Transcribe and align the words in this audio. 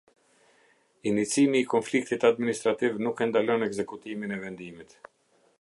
Inicimi 1.11 1.59
i 1.63 1.67
konfliktit 1.75 2.27
administrativ 2.31 2.99
nuk 3.09 3.23
e 3.27 3.31
ndalon 3.31 3.67
ekzekutimin 3.69 4.35
e 4.39 4.43
vendimit. 4.49 4.91